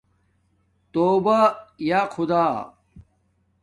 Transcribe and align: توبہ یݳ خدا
توبہ 0.91 1.39
یݳ 1.87 2.01
خدا 2.13 2.43